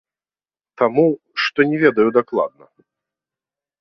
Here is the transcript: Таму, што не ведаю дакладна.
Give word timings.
Таму, 0.81 1.03
што 1.43 1.59
не 1.73 1.77
ведаю 1.85 2.09
дакладна. 2.19 2.65